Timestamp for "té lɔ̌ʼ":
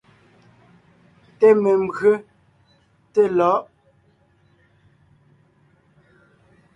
3.13-3.61